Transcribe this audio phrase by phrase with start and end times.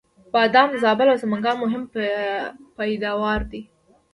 [0.33, 1.83] بادام د زابل او سمنګان مهم
[2.77, 3.61] پیداوار دی